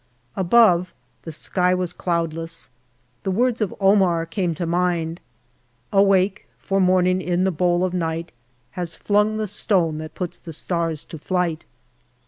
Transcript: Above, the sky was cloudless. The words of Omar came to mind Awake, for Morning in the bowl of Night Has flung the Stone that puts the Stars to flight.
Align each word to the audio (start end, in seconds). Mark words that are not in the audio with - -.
Above, 0.35 0.95
the 1.25 1.31
sky 1.31 1.75
was 1.75 1.93
cloudless. 1.93 2.71
The 3.21 3.29
words 3.29 3.61
of 3.61 3.75
Omar 3.79 4.25
came 4.25 4.55
to 4.55 4.65
mind 4.65 5.21
Awake, 5.93 6.47
for 6.57 6.81
Morning 6.81 7.21
in 7.21 7.43
the 7.43 7.51
bowl 7.51 7.83
of 7.85 7.93
Night 7.93 8.31
Has 8.71 8.95
flung 8.95 9.37
the 9.37 9.45
Stone 9.45 9.99
that 9.99 10.15
puts 10.15 10.39
the 10.39 10.53
Stars 10.53 11.05
to 11.05 11.19
flight. 11.19 11.65